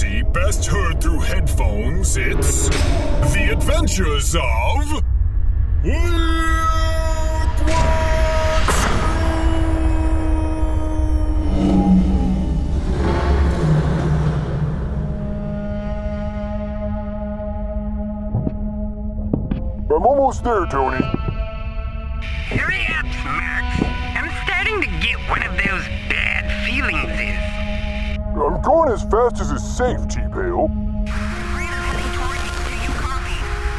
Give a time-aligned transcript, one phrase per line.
[0.00, 2.68] you galaxy best heard through headphones, it's
[3.32, 5.02] The Adventures of.
[19.94, 21.04] I'm almost there, Tony.
[22.48, 23.82] Hurry up, Max.
[24.16, 27.21] I'm starting to get one of those bad feelings.
[28.42, 30.66] I'm going as fast as is safe, T-Pale.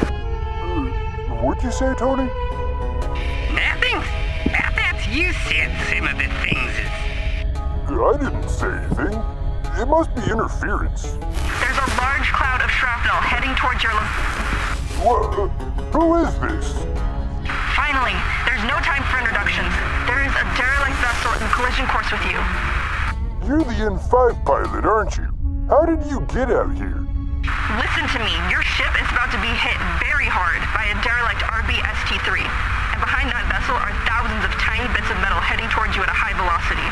[0.00, 2.24] Uh, what'd you say, Tony?
[3.52, 4.00] Nothing.
[4.56, 6.72] I thought you said some of the things.
[7.84, 9.20] I didn't say anything.
[9.76, 11.02] It must be interference.
[11.60, 14.08] There's a large cloud of shrapnel heading towards your lo-
[15.04, 15.36] What?
[15.36, 15.48] Uh,
[15.92, 16.72] who is this?
[17.76, 18.16] Finally,
[18.48, 19.68] there's no time for introductions.
[20.08, 22.40] There is a derelict vessel in collision course with you.
[23.46, 25.30] You're the N5 pilot, aren't you?
[25.70, 26.98] How did you get out here?
[27.78, 28.34] Listen to me.
[28.50, 32.42] Your ship is about to be hit very hard by a derelict RBST-3.
[32.42, 36.10] And behind that vessel are thousands of tiny bits of metal heading towards you at
[36.10, 36.82] a high velocity.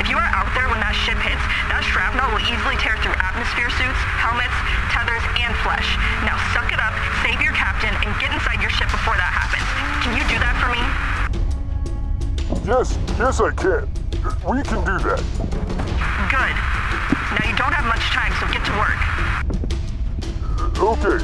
[0.00, 3.12] If you are out there when that ship hits, that shrapnel will easily tear through
[3.20, 4.56] atmosphere suits, helmets,
[4.88, 5.92] tethers, and flesh.
[6.24, 9.68] Now suck it up, save your captain, and get inside your ship before that happens.
[10.00, 10.80] Can you do that for me?
[12.64, 13.97] Yes, yes I can.
[14.18, 15.22] We can do that.
[16.30, 16.56] Good.
[17.34, 18.98] Now you don't have much time, so get to work.
[20.78, 21.18] Okay.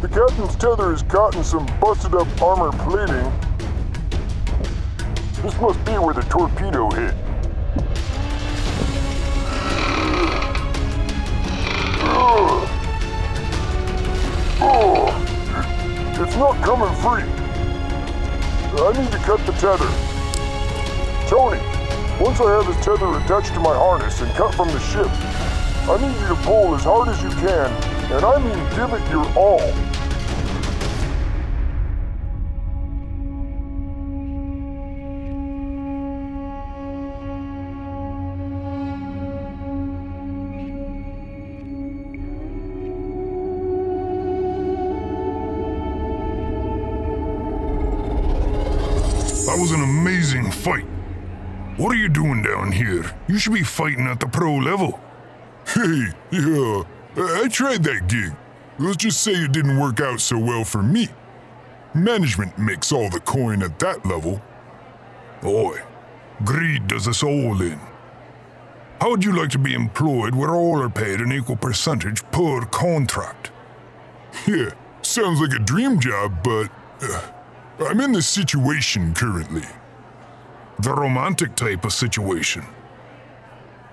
[0.00, 3.30] The captain's tether is caught in some busted up armor plating.
[5.42, 7.14] This must be where the torpedo hit.
[14.64, 15.10] Oh,
[16.20, 17.24] it's not coming free.
[18.74, 20.11] I need to cut the tether.
[22.22, 25.08] Once I have his tether attached to my harness and cut from the ship,
[25.90, 27.68] I need you to pull as hard as you can,
[28.12, 29.58] and I mean give it your all.
[49.46, 50.91] That was an amazing fight.
[51.82, 53.10] What are you doing down here?
[53.26, 55.00] You should be fighting at the pro level.
[55.66, 56.84] Hey, yeah,
[57.16, 58.36] I tried that gig.
[58.78, 61.08] Let's just say it didn't work out so well for me.
[61.92, 64.40] Management makes all the coin at that level.
[65.42, 65.80] Oi,
[66.44, 67.80] greed does us all in.
[69.00, 72.64] How would you like to be employed where all are paid an equal percentage per
[72.66, 73.50] contract?
[74.46, 74.70] Yeah,
[75.02, 76.70] sounds like a dream job, but
[77.02, 77.32] uh,
[77.80, 79.64] I'm in this situation currently.
[80.82, 82.64] The romantic type of situation.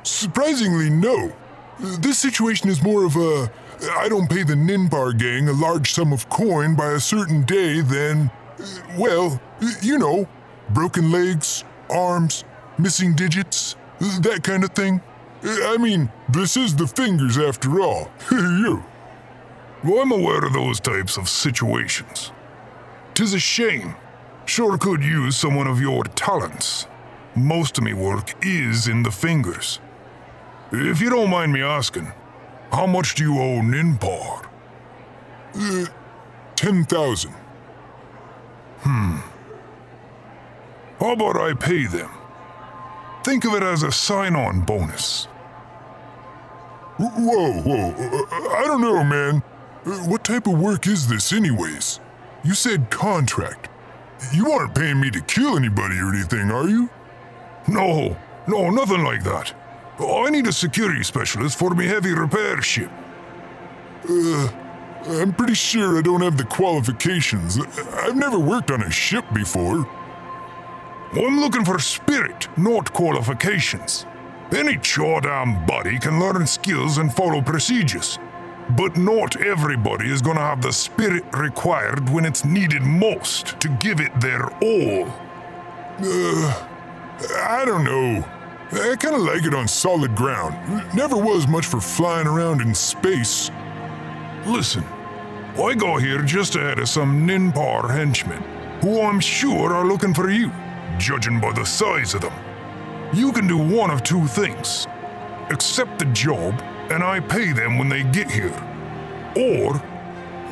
[0.04, 1.34] Surprisingly, no.
[1.80, 3.52] This situation is more of a
[3.98, 7.80] I don't pay the Ninpar gang a large sum of coin by a certain day,
[7.80, 8.30] then,
[8.60, 8.66] uh,
[8.98, 9.40] well,
[9.82, 10.28] you know,
[10.72, 12.44] broken legs, arms,
[12.78, 15.02] missing digits, that kind of thing.
[15.44, 18.12] I mean, this is the fingers after all.
[18.32, 18.84] you.
[19.84, 22.32] Well, I'm aware of those types of situations.
[23.14, 23.96] Tis a shame.
[24.50, 26.88] Sure could use someone of your talents.
[27.36, 29.80] Most of me work is in the fingers.
[30.72, 32.12] If you don't mind me asking,
[32.72, 34.48] how much do you owe Ninpar?
[35.54, 35.86] Uh,
[36.56, 37.32] 10,000.
[41.00, 42.10] How about I pay them?
[43.24, 45.26] Think of it as a sign on bonus.
[46.98, 49.44] Whoa, whoa, uh, I don't know, man.
[49.86, 52.00] Uh, What type of work is this, anyways?
[52.44, 53.69] You said contract.
[54.34, 56.90] You aren't paying me to kill anybody or anything, are you?
[57.68, 59.54] No, no, nothing like that.
[60.00, 62.92] I need a security specialist for my heavy repair ship.
[64.10, 64.50] Uh,
[65.08, 67.60] I'm pretty sure I don't have the qualifications.
[67.94, 69.88] I've never worked on a ship before.
[71.14, 74.06] I'm looking for spirit, not qualifications.
[74.52, 78.20] Any goddamn body can learn skills and follow procedures.
[78.76, 84.00] But not everybody is gonna have the spirit required when it's needed most to give
[84.00, 85.08] it their all.
[86.00, 86.66] Uh,
[87.44, 88.26] I don't know.
[88.72, 90.56] I kind of like it on solid ground.
[90.94, 93.50] Never was much for flying around in space.
[94.46, 94.84] Listen,
[95.58, 98.44] I got here just ahead of some Ninpar henchmen,
[98.82, 100.52] who I'm sure are looking for you,
[101.00, 102.34] judging by the size of them.
[103.12, 104.88] You can do one of two things
[105.50, 108.56] accept the job, and I pay them when they get here.
[109.36, 109.82] Or,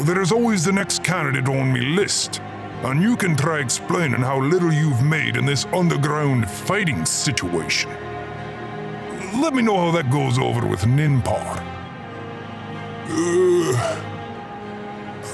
[0.01, 2.39] there is always the next candidate on me list,
[2.84, 7.89] and you can try explaining how little you've made in this underground fighting situation.
[9.42, 11.63] let me know how that goes over with Ninpar.
[13.10, 14.01] Uh,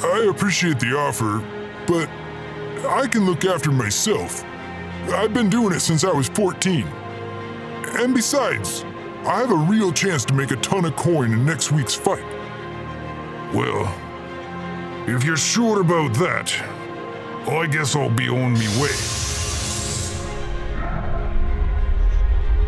[0.03, 1.43] I appreciate the offer,
[1.87, 2.09] but
[2.87, 4.43] I can look after myself.
[5.09, 6.85] I've been doing it since I was 14.
[7.97, 8.85] And besides,
[9.25, 12.25] I have a real chance to make a ton of coin in next week's fight.
[13.53, 13.87] Well,
[15.07, 16.53] if you're sure about that,
[17.47, 18.89] I guess I'll be on me way.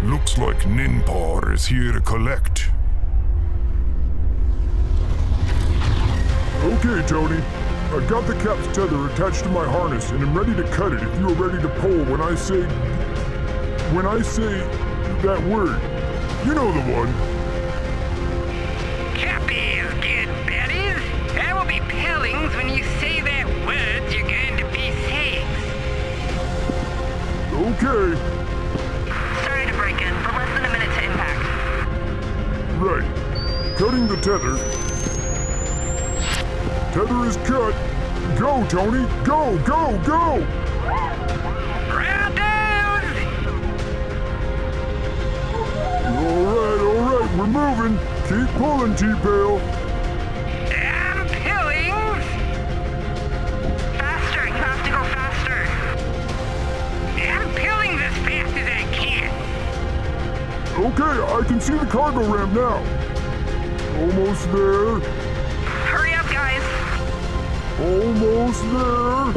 [0.09, 2.69] Looks like Ninpar is here to collect.
[6.63, 7.43] Okay, Tony.
[7.91, 11.03] I've got the cap's tether attached to my harness and am ready to cut it
[11.03, 12.61] if you are ready to pull when I say.
[13.93, 14.59] When I say
[15.21, 15.94] that word.
[16.45, 17.11] You know the one.
[19.17, 21.01] Copy is good, buddies.
[21.41, 25.47] I will be pillings when you say that words you're going to be saying.
[27.51, 28.13] Okay.
[29.43, 31.41] Sorry to break in, but less than a minute to impact.
[32.77, 33.75] Right.
[33.75, 34.55] Cutting the tether.
[36.93, 37.73] Tether is cut.
[38.37, 39.07] Go, Tony.
[39.23, 40.45] Go, go, go!
[46.25, 47.99] Alright, alright, we're moving.
[48.23, 49.61] Keep pulling, T-Pail.
[50.73, 52.25] I'm pillings!
[53.95, 55.61] Faster, you have to go faster.
[57.21, 59.29] I'm pillings as fast as I can.
[60.83, 62.81] Okay, I can see the cargo ramp now.
[64.01, 64.99] Almost there.
[65.91, 66.63] Hurry up, guys.
[67.79, 69.29] Almost there.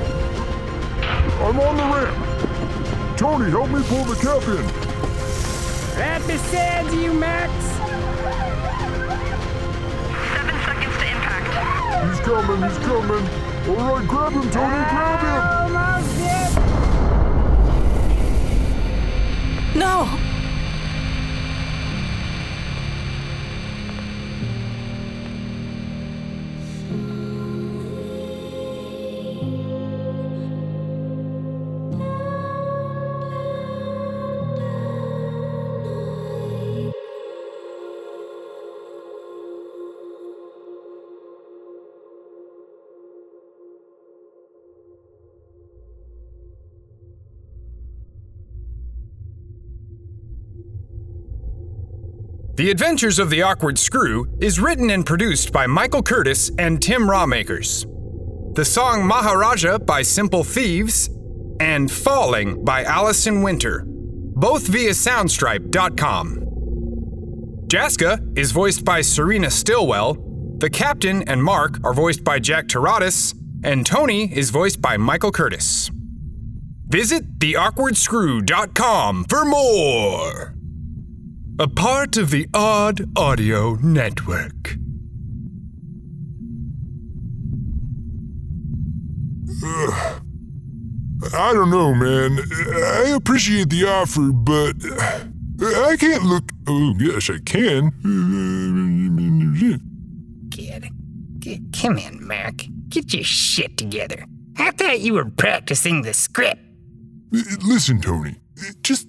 [1.45, 3.19] I'm on the ramp.
[3.19, 4.88] Tony, help me pull the cap in.
[5.99, 7.53] Right beside you, Max.
[10.33, 11.51] Seven seconds to impact.
[12.07, 13.25] He's coming, he's coming.
[13.69, 15.58] All right, grab him, Tony, grab him.
[52.59, 57.03] The Adventures of the Awkward Screw is written and produced by Michael Curtis and Tim
[57.03, 57.87] Ramaekers.
[58.57, 61.09] The song Maharajah by Simple Thieves
[61.61, 66.47] and Falling by Alice in Winter, both via Soundstripe.com.
[67.69, 70.17] Jasska is voiced by Serina Stilwell,
[70.57, 75.31] the Captain and Marrk are voiced by Jack Tyrades, and Tony is voiced by Michael
[75.31, 75.93] Curtis.
[76.89, 80.58] Visit theawkwardscrew.com for more
[81.59, 84.77] a part of the Odd Audio Network.
[91.35, 92.39] I don't know, man.
[92.41, 94.77] I appreciate the offer, but
[95.61, 96.45] I can't look.
[96.69, 97.91] Oh, yes, I can.
[100.51, 100.89] Kid,
[101.41, 102.67] g- come in, Mac.
[102.89, 104.25] Get your shit together.
[104.57, 106.61] I thought you were practicing the script.
[107.33, 108.37] Listen, Tony.
[108.83, 109.07] Just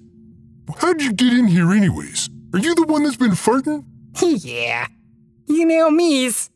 [0.78, 2.29] how'd you get in here, anyways?
[2.52, 3.84] Are you the one that's been farting?
[4.44, 4.86] yeah.
[5.46, 6.50] You know me's.